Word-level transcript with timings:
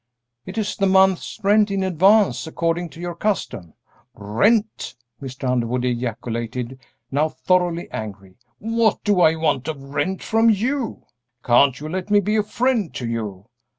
"It 0.47 0.57
is 0.57 0.75
the 0.77 0.87
month's 0.87 1.39
rent 1.43 1.69
in 1.69 1.83
advance, 1.83 2.47
according 2.47 2.89
to 2.89 2.99
your 2.99 3.13
custom." 3.13 3.75
"Rent!" 4.15 4.95
Mr. 5.21 5.47
Underwood 5.47 5.85
ejaculated, 5.85 6.79
now 7.11 7.29
thoroughly 7.29 7.87
angry; 7.91 8.33
"what 8.57 9.03
do 9.03 9.21
I 9.21 9.35
want 9.35 9.67
of 9.67 9.79
rent 9.93 10.23
from 10.23 10.49
you? 10.49 11.03
Can't 11.45 11.79
you 11.79 11.87
let 11.87 12.09
me 12.09 12.19
be 12.19 12.35
a 12.35 12.41
friend 12.41 12.91
to 12.95 13.07
you? 13.07 13.45